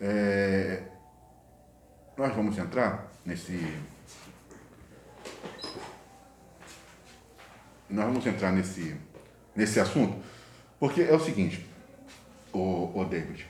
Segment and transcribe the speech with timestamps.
[0.00, 0.82] É,
[2.16, 3.66] nós vamos entrar nesse.
[7.88, 8.96] Nós vamos entrar nesse,
[9.56, 10.18] nesse assunto,
[10.78, 11.66] porque é o seguinte,
[12.52, 13.46] o, o David.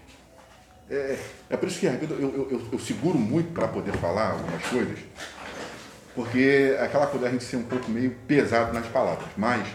[0.89, 1.19] É,
[1.51, 4.99] é por isso que eu, eu, eu, eu seguro muito para poder falar algumas coisas,
[6.15, 9.67] porque é aquela coisa a gente ser um pouco meio pesado nas palavras, mas.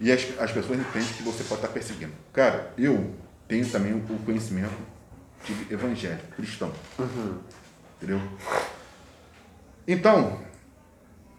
[0.00, 2.12] E as, as pessoas entendem que você pode estar perseguindo.
[2.32, 3.14] Cara, eu
[3.46, 4.74] tenho também o conhecimento
[5.44, 6.72] de evangelho cristão.
[6.98, 7.38] Uhum.
[7.96, 8.20] Entendeu?
[9.86, 10.40] Então,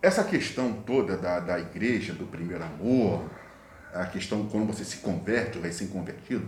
[0.01, 3.29] essa questão toda da, da igreja, do primeiro amor,
[3.93, 6.47] a questão quando você se converte ou vai ser convertido,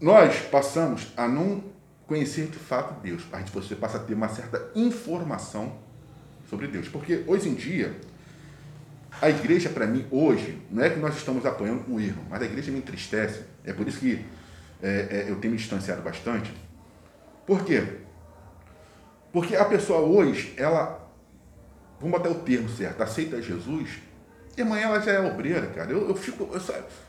[0.00, 1.64] nós passamos a não
[2.06, 3.24] conhecer de fato Deus.
[3.32, 5.78] A gente, você passa a ter uma certa informação
[6.48, 6.88] sobre Deus.
[6.88, 7.96] Porque hoje em dia,
[9.20, 12.44] a igreja, para mim, hoje, não é que nós estamos apoiando um erro, mas a
[12.44, 13.40] igreja me entristece.
[13.64, 14.24] É por isso que
[14.82, 16.52] é, é, eu tenho me distanciado bastante.
[17.46, 17.82] Por quê?
[19.32, 21.10] Porque a pessoa hoje, ela,
[22.00, 23.98] vamos botar o termo certo, aceita Jesus,
[24.56, 25.90] e amanhã ela já é obreira, cara.
[25.90, 26.48] Eu, eu fico.
[26.52, 26.60] Eu,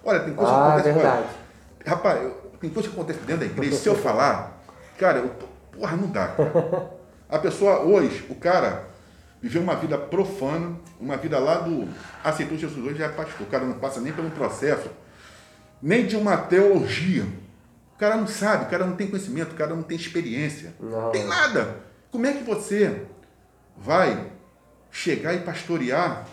[0.04, 0.94] olha, tem coisa ah, que acontece.
[0.94, 1.18] Verdade.
[1.18, 4.62] Olha, rapaz, eu, tem coisa que acontece dentro da igreja, se eu falar,
[4.98, 5.32] cara, eu,
[5.72, 6.98] porra, não dá, cara.
[7.30, 8.86] A pessoa hoje, o cara
[9.42, 11.88] viveu uma vida profana, uma vida lá do.
[12.24, 13.46] Aceitou Jesus hoje, já é pastor.
[13.46, 14.90] O cara não passa nem pelo processo,
[15.82, 17.26] nem de uma teologia.
[17.98, 20.72] O cara não sabe, o cara não tem conhecimento, o cara não tem experiência.
[20.80, 21.78] Não tem nada.
[22.12, 23.08] Como é que você
[23.76, 24.32] vai
[24.92, 26.28] chegar e pastorear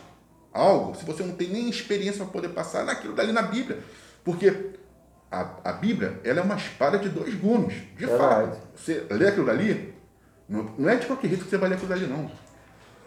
[0.53, 3.79] algo se você não tem nem experiência para poder passar naquilo dali na Bíblia?
[4.23, 4.75] Porque
[5.33, 7.75] a, a Bíblia ela é uma espada de dois gumes.
[7.97, 8.59] De é fato.
[8.77, 9.95] Você lê aquilo dali,
[10.47, 12.31] não, não é de qualquer jeito que você vai ler aquilo dali, não.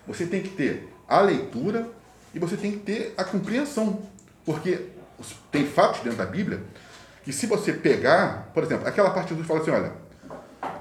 [0.07, 1.87] Você tem que ter a leitura
[2.33, 4.01] e você tem que ter a compreensão.
[4.43, 4.87] Porque
[5.51, 6.63] tem fatos dentro da Bíblia
[7.27, 9.91] que se você pegar, por exemplo, aquela parte do fala assim, olha,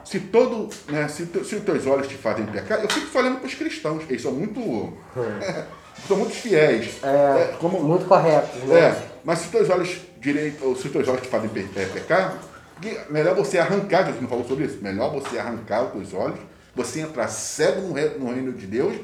[0.04, 3.48] se todo, né, se, se os teus olhos te fazem pecar, eu fico falando para
[3.48, 4.96] os cristãos, eles são muito,
[5.42, 5.64] é,
[6.06, 7.02] são muito fiéis.
[7.02, 8.78] É, é, como, muito corretos, né?
[8.78, 11.84] É, mas se os teus olhos direito, ou se os teus olhos te fazem é,
[11.86, 12.38] pecar,
[13.10, 16.38] melhor você arrancar, Jesus não falou sobre isso, melhor você arrancar os teus olhos,
[16.76, 18.94] você entrar cego no reino, no reino de Deus,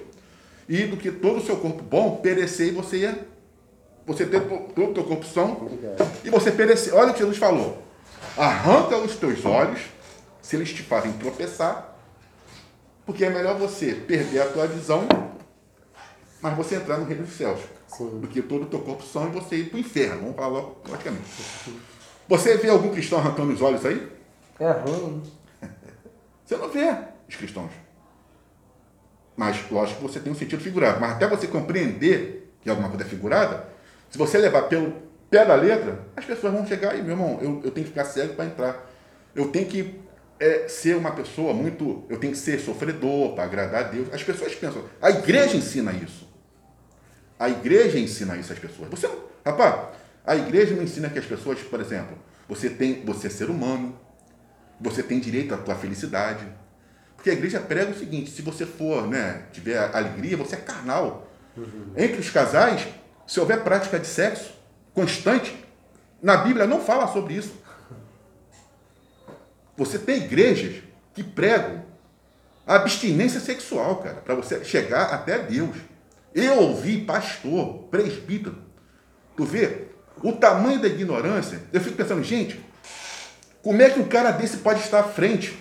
[0.69, 3.19] e do que todo o seu corpo bom perecer e você ia,
[4.07, 5.69] você ter todo o teu corpo são
[6.25, 6.95] e você perecer.
[6.95, 7.83] Olha o que Jesus falou.
[8.37, 9.81] Arranca os teus olhos,
[10.41, 11.97] se eles te fazem tropeçar,
[13.05, 15.07] porque é melhor você perder a tua visão,
[16.41, 17.61] mas você entrar no reino dos céus.
[17.89, 18.21] Sim.
[18.21, 20.21] Do que todo o teu corpo são e você ir para o inferno.
[20.23, 21.25] Vamos falar logo praticamente.
[22.27, 24.11] Você vê algum cristão arrancando os olhos aí?
[24.59, 25.23] É ruim.
[26.45, 26.97] Você não vê
[27.29, 27.71] os cristãos.
[29.37, 31.01] Mas, lógico que você tem um sentido figurado.
[31.01, 33.67] Mas até você compreender que alguma coisa é figurada,
[34.12, 34.93] se você levar pelo
[35.31, 38.05] pé da letra, as pessoas vão chegar e, meu irmão, eu, eu tenho que ficar
[38.05, 38.91] cego para entrar.
[39.34, 39.99] Eu tenho que
[40.39, 42.05] é, ser uma pessoa muito.
[42.11, 44.12] Eu tenho que ser sofredor para agradar a Deus.
[44.12, 44.84] As pessoas pensam.
[45.01, 46.31] A igreja ensina isso.
[47.39, 48.91] A igreja ensina isso às pessoas.
[48.91, 49.09] Você,
[49.47, 49.97] rapaz,
[50.27, 53.99] a igreja não ensina que as pessoas, por exemplo, você tem, você é ser humano,
[54.78, 56.47] você tem direito à tua felicidade,
[57.17, 61.33] porque a igreja prega o seguinte: se você for, né, tiver alegria, você é carnal.
[61.56, 61.93] Uhum.
[61.97, 62.87] Entre os casais,
[63.27, 64.53] se houver prática de sexo
[64.94, 65.56] constante,
[66.22, 67.55] na Bíblia não fala sobre isso.
[69.77, 70.83] Você tem igrejas
[71.15, 71.83] que pregam
[72.66, 75.77] a abstinência sexual, cara, para você chegar até Deus.
[76.34, 78.56] Eu ouvi pastor, presbítero,
[79.37, 79.89] tu vê
[80.22, 81.60] o tamanho da ignorância.
[81.72, 82.65] Eu fico pensando, gente,
[83.62, 85.60] como é que um cara desse pode estar à frente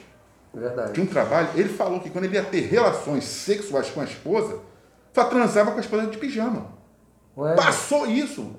[0.53, 0.93] Verdade.
[0.93, 4.59] de um trabalho, ele falou que quando ele ia ter relações sexuais com a esposa,
[5.13, 6.80] só transava com a esposa de pijama.
[7.37, 7.55] Ué?
[7.55, 8.55] Passou isso.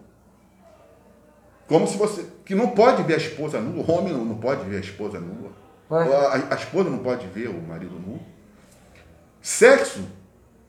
[1.67, 2.27] Como se você.
[2.45, 5.51] Que não pode ver a esposa nua, o homem não, pode ver a esposa nua.
[5.91, 8.21] A, a, esposa não pode ver o marido nu.
[9.41, 10.03] Sexo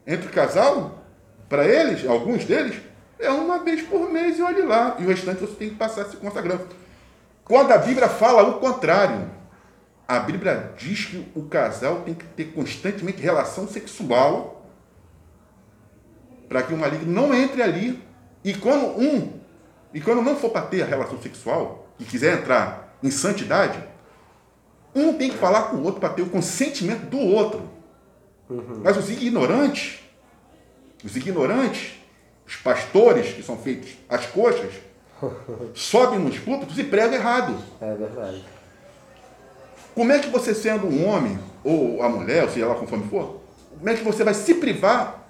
[0.06, 1.04] entre casal,
[1.48, 2.76] para eles, alguns deles,
[3.18, 4.98] é uma vez por mês e olhe lá.
[5.00, 6.68] E o restante você tem que passar se consagrando.
[7.46, 9.30] Quando a Bíblia fala o contrário,
[10.08, 14.63] a Bíblia diz que o casal tem que ter constantemente relação sexual
[16.54, 18.00] para que o maligno não entre ali.
[18.44, 19.40] E quando um,
[19.92, 23.84] e quando não for para ter a relação sexual e quiser entrar em santidade,
[24.94, 27.68] um tem que falar com o outro para ter o consentimento do outro.
[28.48, 28.82] Uhum.
[28.84, 30.00] Mas os ignorantes,
[31.04, 31.96] os ignorantes,
[32.46, 34.74] os pastores que são feitos às coxas,
[35.74, 37.58] sobem nos púlpitos e pregam errado.
[37.82, 38.46] É verdade.
[39.96, 43.42] Como é que você, sendo um homem, ou a mulher, ou seja lá conforme for,
[43.76, 45.23] como é que você vai se privar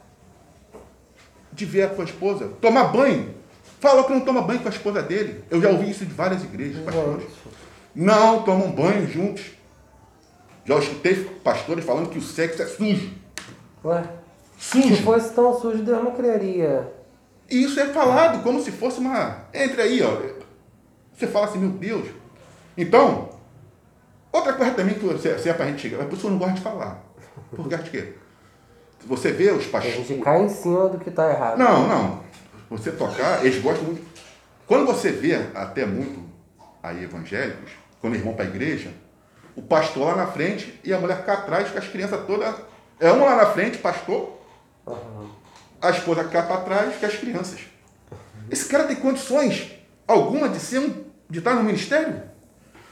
[1.53, 2.49] de ver a sua esposa?
[2.61, 3.33] Tomar banho.
[3.79, 5.43] Falou que não toma banho com a esposa dele.
[5.49, 7.25] Eu já ouvi isso de várias igrejas, pastores.
[7.93, 9.43] Não tomam banho juntos.
[10.65, 13.11] Já escutei pastores falando que o sexo é sujo.
[13.83, 14.03] Ué?
[14.57, 14.95] Sujo.
[14.95, 16.91] Se fosse tão sujo, Deus não criaria.
[17.49, 19.45] E isso é falado como se fosse uma.
[19.53, 20.17] Entre aí, ó.
[21.13, 22.07] Você fala assim, meu Deus.
[22.77, 23.29] Então,
[24.31, 26.01] outra coisa também que você, é pra gente chegar.
[26.01, 27.03] A pessoa não gosta de falar.
[27.51, 28.13] Por causa de quê?
[29.05, 30.07] Você vê os A pastores.
[30.07, 31.57] gente cai em cima do que tá errado.
[31.57, 32.23] Não, não.
[32.69, 34.03] Você tocar, eles gostam muito.
[34.65, 36.19] Quando você vê até muito
[36.81, 38.91] aí evangélicos, quando eles vão para a igreja,
[39.55, 42.55] o pastor lá na frente e a mulher ficar atrás com as crianças todas.
[42.99, 44.39] É um lá na frente, pastor,
[44.87, 45.29] Aham.
[45.81, 47.59] a esposa cá para trás com as crianças.
[48.49, 49.71] Esse cara tem condições
[50.07, 52.21] alguma de ser um, de estar no ministério?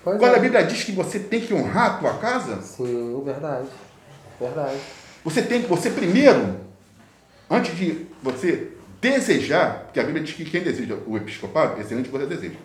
[0.04, 0.38] Pois Quando é.
[0.38, 3.68] a Bíblia diz que você tem que honrar a tua casa, Sim, verdade.
[4.40, 4.78] Verdade.
[5.24, 6.60] Você tem que, você primeiro,
[7.50, 12.26] antes de você desejar, porque a Bíblia diz que quem deseja o episcopado, excelente coisa
[12.26, 12.58] deseja.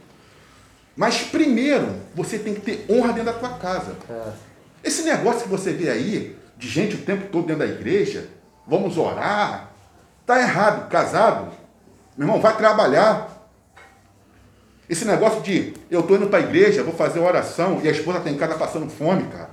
[0.96, 3.96] Mas primeiro, você tem que ter honra dentro da tua casa.
[4.08, 4.32] É.
[4.82, 8.28] Esse negócio que você vê aí, de gente o tempo todo dentro da igreja,
[8.66, 9.72] vamos orar,
[10.24, 10.88] tá errado.
[10.88, 11.52] Casado,
[12.16, 13.34] meu irmão, vai trabalhar.
[14.88, 18.20] Esse negócio de eu tô indo para a igreja, vou fazer oração e a esposa
[18.20, 19.50] tá em casa passando fome, cara.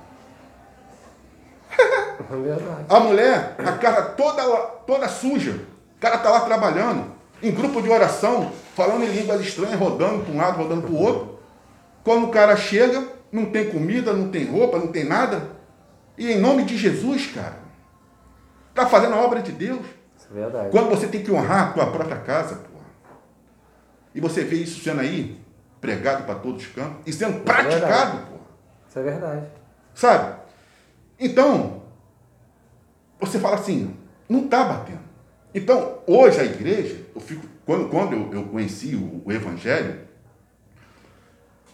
[2.38, 2.84] É verdade.
[2.88, 4.42] A mulher, a casa toda,
[4.86, 5.60] toda suja.
[5.96, 10.34] O cara tá lá trabalhando, em grupo de oração, falando em línguas estranhas, rodando para
[10.34, 11.38] um lado, rodando para o outro.
[12.02, 15.42] Quando o cara chega, não tem comida, não tem roupa, não tem nada.
[16.16, 17.56] E em nome de Jesus, cara,
[18.74, 19.80] tá fazendo a obra de Deus.
[20.16, 20.70] Isso é verdade.
[20.70, 22.84] Quando você tem que honrar a tua própria casa, porra.
[24.14, 25.40] E você vê isso sendo aí
[25.80, 28.16] pregado para todos os cantos e sendo praticado, verdade.
[28.26, 28.40] porra.
[28.88, 29.46] Isso é verdade.
[29.94, 30.36] Sabe?
[31.18, 31.82] Então,
[33.26, 33.94] você fala assim,
[34.28, 35.00] não está batendo.
[35.54, 40.00] Então, hoje a igreja, eu fico, quando, quando eu, eu conheci o, o Evangelho,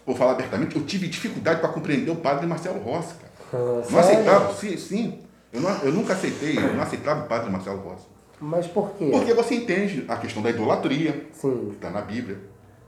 [0.07, 3.31] vou falar abertamente, eu tive dificuldade para compreender o padre Marcelo Rossi, cara.
[3.53, 5.19] Ah, Não aceitava, sim, sim.
[5.53, 8.07] Eu, não- eu nunca aceitei, eu não aceitava o padre Marcelo Rossi.
[8.41, 9.09] Mas por quê?
[9.13, 11.71] Porque você entende a questão da idolatria, que Sim.
[11.73, 12.39] está na Bíblia,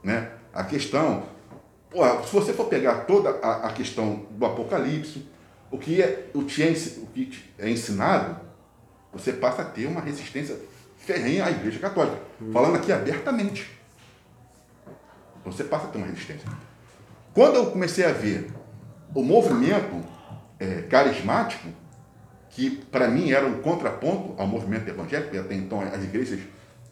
[0.03, 0.31] né?
[0.55, 1.25] A questão,
[1.91, 5.27] pô, se você for pegar toda a, a questão do Apocalipse,
[5.71, 8.41] o que é, o, te é, o que é ensinado,
[9.13, 10.57] você passa a ter uma resistência
[10.97, 12.19] ferrenha à Igreja Católica.
[12.53, 13.71] Falando aqui abertamente.
[15.45, 16.49] Você passa a ter uma resistência.
[17.35, 18.51] Quando eu comecei a ver
[19.15, 20.03] o movimento
[20.61, 21.69] eh, carismático,
[22.51, 26.39] que para mim era um contraponto ao movimento evangélico, porque até então as igrejas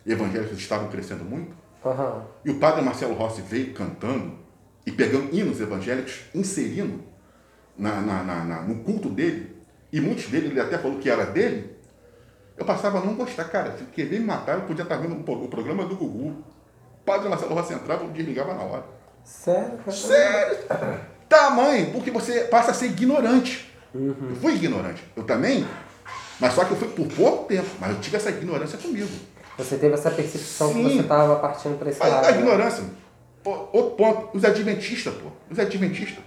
[0.07, 2.25] evangélicas estavam crescendo muito, Aham.
[2.45, 4.39] e o padre Marcelo Rossi veio cantando
[4.87, 7.03] e pegando hinos evangélicos, inserindo
[7.77, 9.55] na, na- na- na- no culto dele,
[9.93, 11.77] e muitos dele ele até falou que era dele,
[12.61, 13.45] eu passava a não gostar.
[13.45, 16.29] Cara, se querer me matar, eu podia estar vendo o pro- o programa do Gugu.
[16.29, 18.85] O padre Marcelo Rossi entrava, eu desligava na hora.
[19.25, 19.79] Sério?
[19.79, 19.91] cara?
[19.97, 20.59] Sério?
[21.29, 23.73] Tamanho, porque você passa a ser ignorante.
[23.95, 25.03] Eu fui ignorante.
[25.17, 25.67] Eu também,
[26.39, 29.09] mas só que eu fui por pouco tempo, mas eu tive essa ignorância comigo.
[29.59, 30.83] Você teve essa percepção que Sim.
[30.97, 32.25] você estava partindo para esse Aí lado.
[32.27, 32.39] a né?
[32.39, 32.85] ignorância.
[33.43, 35.29] Pô, outro ponto, os adventistas, pô.
[35.51, 36.23] Os adventistas.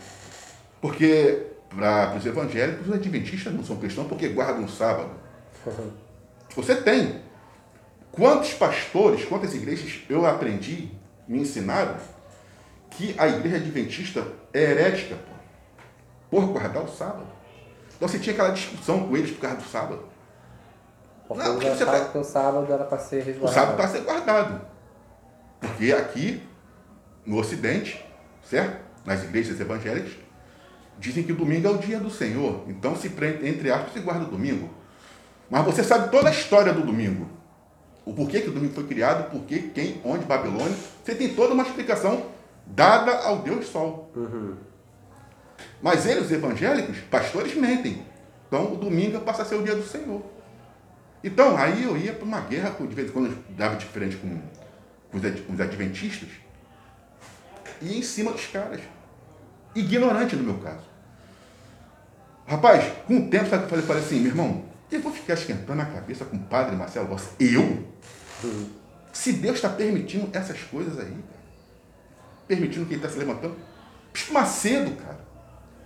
[0.81, 5.09] Porque para os evangélicos, os adventistas não são cristãos porque guardam o sábado.
[6.55, 7.21] Você tem.
[8.11, 10.91] Quantos pastores, quantas igrejas eu aprendi,
[11.27, 11.95] me ensinaram
[12.91, 15.33] que a igreja adventista é herética, pô.
[16.29, 17.25] Por guardar o sábado.
[17.95, 20.03] Então você tinha aquela discussão com eles por causa do sábado.
[21.27, 23.53] Porque Não, porque você tá- que o sábado era para ser O resguardado.
[23.53, 24.61] sábado para ser guardado.
[25.59, 26.43] Porque aqui,
[27.25, 28.03] no Ocidente,
[28.43, 28.83] certo?
[29.05, 30.11] Nas igrejas evangélicas,
[30.99, 32.63] dizem que o domingo é o dia do Senhor.
[32.67, 34.69] Então, se prende, entre aspas, se guarda o domingo.
[35.53, 37.29] Mas você sabe toda a história do domingo.
[38.03, 40.75] O porquê que o domingo foi criado, porquê, quem, onde, Babilônia.
[41.03, 42.25] Você tem toda uma explicação
[42.65, 44.11] dada ao Deus Sol.
[45.79, 48.03] Mas eles, os evangélicos, pastores, mentem.
[48.47, 50.23] Então, o domingo passa a ser o dia do Senhor.
[51.23, 54.15] Então, aí eu ia para uma guerra, de vez em quando eu dava de frente
[54.15, 54.41] com,
[55.11, 56.29] com os adventistas,
[57.79, 58.81] e em cima dos caras.
[59.75, 60.87] Ignorante no meu caso.
[62.47, 63.85] Rapaz, com o tempo, sabe que eu falei?
[63.85, 67.29] Falei assim, meu irmão, eu vou ficar esquentando a cabeça com o padre Marcelo Rossi.
[67.39, 67.83] Eu?
[69.11, 71.43] Se Deus está permitindo essas coisas aí, cara,
[72.47, 73.55] permitindo que ele está se levantando,
[74.13, 75.19] Bispo Macedo, cara.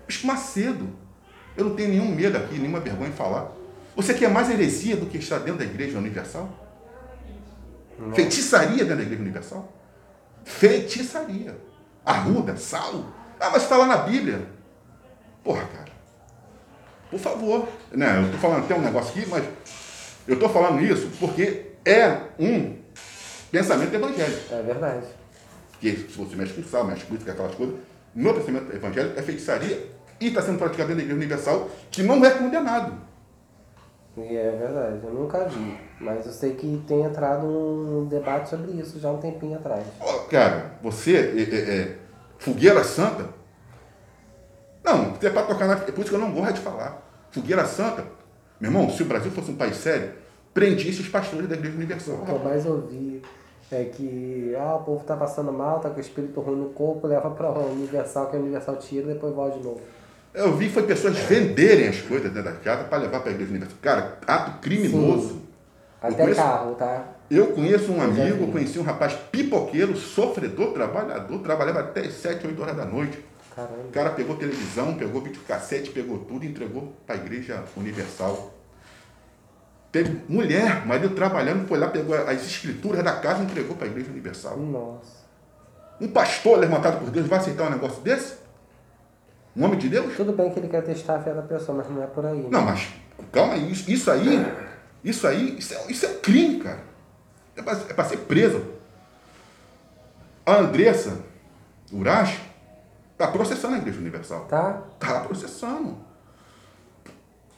[0.05, 0.89] Bispo Macedo.
[1.55, 3.51] Eu não tenho nenhum medo aqui, nenhuma vergonha em falar.
[3.95, 6.49] Você quer mais heresia do que está dentro da Igreja Universal?
[8.13, 9.73] Feitiçaria dentro da Igreja Universal?
[10.43, 11.57] Feitiçaria.
[12.05, 13.11] Arruda, Saulo.
[13.39, 14.47] Ah, mas está lá na Bíblia.
[15.43, 15.86] Porra, cara.
[17.09, 17.67] Por favor.
[17.91, 19.43] Né, eu estou falando até um negócio aqui, mas
[20.27, 22.75] eu estou falando isso porque é um
[23.51, 24.53] pensamento evangélico.
[24.53, 25.05] É verdade.
[25.71, 27.75] Porque se você mexe com sal, mexe com isso, aquelas coisas,
[28.15, 29.87] no pensamento evangélico, é feitiçaria
[30.19, 32.93] e está sendo praticado da Igreja Universal, que não é condenado.
[34.17, 35.77] E é verdade, eu nunca vi.
[36.01, 39.85] Mas eu sei que tem entrado um debate sobre isso já um tempinho atrás.
[40.29, 41.95] Cara, você é, é- é
[42.39, 43.36] fogueira santa?
[44.87, 45.73] Não, é para tocar na.
[45.73, 47.01] É por isso que eu não gosto de falar.
[47.29, 48.05] Fogueira santa,
[48.59, 50.11] meu irmão, se o Brasil fosse um país sério,
[50.53, 52.15] prendia esses pastores da Igreja Universal.
[52.15, 53.21] O que eu mais ouvi
[53.69, 57.05] é que ah, o povo tá passando mal, tá com o espírito ruim no corpo,
[57.05, 59.81] leva pra Universal, que a Universal tira e depois volta de novo.
[60.33, 63.51] Eu vi foi pessoas venderem as coisas dentro da casa para levar para a Igreja
[63.51, 63.77] Universal.
[63.81, 65.29] Cara, ato criminoso.
[65.29, 65.41] Sim.
[66.01, 67.03] Até conheço- carro, tá?
[67.29, 72.47] Eu conheço um amigo, eu conheci um rapaz pipoqueiro, sofredor, trabalhador, trabalhava até as 7,
[72.47, 73.21] 8 horas da noite.
[73.57, 73.89] O Caramba.
[73.91, 78.53] cara pegou televisão, pegou videocassete, pegou tudo e entregou para a Igreja Universal.
[79.91, 83.89] Teve mulher, marido trabalhando, foi lá, pegou as escrituras da casa e entregou para a
[83.89, 84.57] Igreja Universal.
[84.57, 85.25] Nossa.
[85.99, 88.35] Um pastor levantado por Deus vai aceitar um negócio desse?
[89.55, 90.15] Um homem de Deus?
[90.15, 92.37] Tudo bem que ele quer testar a fé da pessoa, mas não é por aí.
[92.37, 92.49] né?
[92.51, 92.89] Não, mas
[93.31, 94.45] calma aí, isso, isso aí,
[95.03, 96.81] isso aí, isso é, isso é um crime, cara.
[97.55, 98.63] É pra, é ser preso.
[100.45, 101.17] A Andressa
[101.91, 102.46] Urashi
[103.17, 104.45] tá processando a Igreja Universal.
[104.45, 104.83] Tá?
[104.99, 105.97] Tá processando.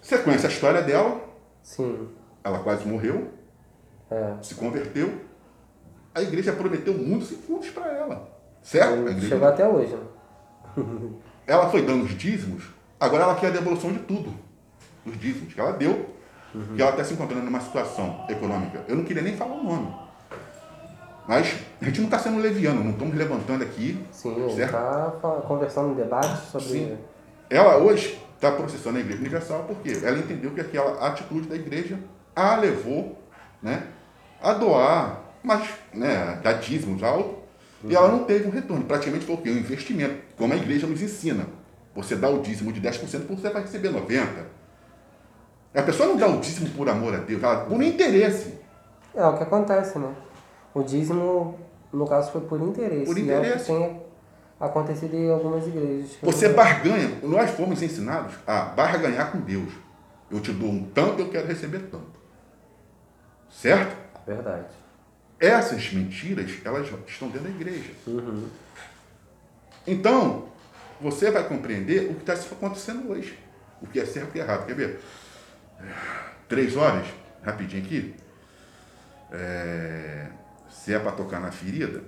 [0.01, 1.21] Você conhece a história dela,
[1.61, 2.07] Sim.
[2.43, 3.29] ela quase morreu,
[4.09, 4.35] É.
[4.41, 5.21] se converteu.
[6.15, 8.29] A igreja prometeu muitos fundos para ela.
[8.63, 8.93] Certo?
[9.07, 10.03] Igreja- Chegou até hoje, né?
[11.45, 12.63] ela foi dando os dízimos,
[12.99, 14.33] agora ela quer a devolução de tudo.
[15.05, 16.17] Os dízimos que ela deu.
[16.75, 18.83] E ela está se encontrando numa situação econômica.
[18.87, 19.95] Eu não queria nem falar o nome.
[21.29, 24.03] Mas a gente não está sendo leviano, não estamos levantando aqui.
[24.12, 24.33] Sim,
[24.71, 26.67] tá fa- conversando em debate sobre.
[26.67, 26.98] Sim.
[27.48, 32.00] Ela hoje está processando a Igreja Universal porque ela entendeu que aquela atitude da igreja
[32.36, 33.15] a levou
[33.62, 33.83] né,
[34.41, 37.38] a doar, mas né, dar dízimos alto,
[37.83, 38.83] e ela não teve um retorno.
[38.86, 39.51] Praticamente foi o quê?
[39.51, 41.45] Um investimento, como a igreja nos ensina.
[41.93, 44.25] Você dá o dízimo de 10%, você vai receber 90%.
[45.75, 48.57] A pessoa não dá o dízimo por amor a Deus, ela por interesse.
[49.13, 50.12] É o que acontece, né?
[50.73, 51.59] O dízimo,
[51.91, 53.05] no caso, foi por interesse.
[53.05, 53.65] Por é interesse.
[53.65, 54.01] tem
[54.59, 56.17] acontecido em algumas igrejas.
[56.21, 59.71] Você barganha, nós fomos ensinados a barganhar com Deus.
[60.29, 62.19] Eu te dou um tanto, eu quero receber tanto.
[63.49, 63.95] Certo?
[64.27, 64.67] Verdade.
[65.39, 67.91] Essas mentiras, elas estão dentro da igreja.
[69.88, 70.49] Então,
[71.01, 73.39] você vai compreender o que está acontecendo hoje.
[73.81, 74.65] O que é certo e o que é errado.
[74.65, 74.99] Quer ver?
[76.47, 77.07] Três horas,
[77.41, 78.15] rapidinho aqui.
[79.31, 80.27] É,
[80.69, 82.01] se é para tocar na ferida,